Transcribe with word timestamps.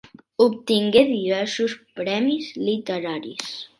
Obtingué 0.45 1.03
diversos 1.11 1.75
premis 2.01 2.49
literaris. 2.71 3.53